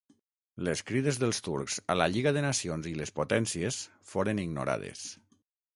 Les 0.67 0.79
crides 0.91 1.19
dels 1.23 1.41
turcs 1.47 1.77
a 1.95 1.97
la 1.99 2.07
Lliga 2.15 2.33
de 2.39 2.43
Nacions 2.49 2.91
i 2.93 2.95
les 3.03 3.15
potències 3.21 3.79
foren 4.15 4.45
ignorades. 4.47 5.07